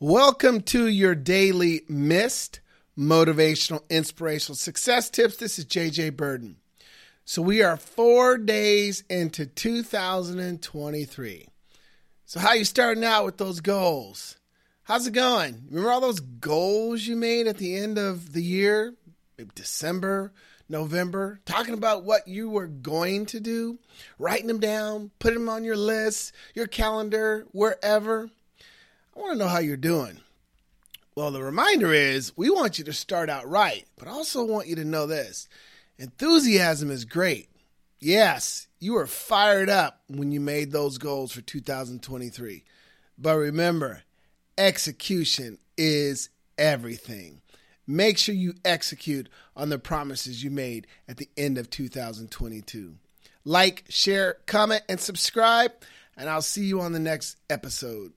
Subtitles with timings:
[0.00, 2.60] Welcome to your daily missed
[2.96, 5.38] motivational, inspirational success tips.
[5.38, 6.58] This is JJ Burden.
[7.24, 11.48] So we are four days into 2023.
[12.26, 14.36] So how you starting out with those goals?
[14.84, 15.64] How's it going?
[15.68, 18.94] Remember all those goals you made at the end of the year,
[19.36, 20.32] maybe December,
[20.68, 23.80] November, talking about what you were going to do,
[24.16, 28.30] writing them down, putting them on your list, your calendar, wherever.
[29.28, 30.20] Want to know how you're doing.
[31.14, 34.76] Well, the reminder is we want you to start out right, but also want you
[34.76, 35.50] to know this
[35.98, 37.50] enthusiasm is great.
[38.00, 42.64] Yes, you were fired up when you made those goals for 2023.
[43.18, 44.02] But remember,
[44.56, 47.42] execution is everything.
[47.86, 52.94] Make sure you execute on the promises you made at the end of 2022.
[53.44, 55.72] Like, share, comment, and subscribe,
[56.16, 58.14] and I'll see you on the next episode.